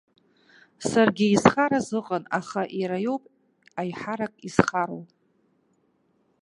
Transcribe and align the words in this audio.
Саргьы 0.87 1.27
исхараз 1.31 1.87
ыҟан, 1.99 2.23
аха 2.39 2.61
иара 2.79 2.97
иоуп 3.05 3.23
аиҳарак 3.81 4.33
зхароу. 4.53 5.03